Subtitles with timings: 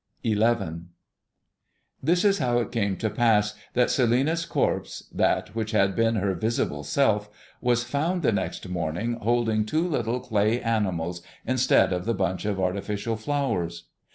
[0.25, 0.79] XI.
[2.01, 6.33] This is how it came to pass that Celinina's corpse, that which had been her
[6.33, 7.29] visible self,
[7.61, 12.59] was found the next morning holding two little clay animals instead of the bunch of
[12.59, 13.89] artificial flowers.